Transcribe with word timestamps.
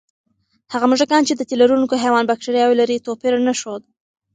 هغه 0.73 0.85
موږکان 0.91 1.21
چې 1.27 1.33
د 1.35 1.41
تیلرونکي 1.49 1.97
حیوان 2.03 2.23
بکتریاوې 2.27 2.75
لري، 2.81 2.97
توپیر 3.07 3.33
نه 3.47 3.53
ښود. 3.59 3.81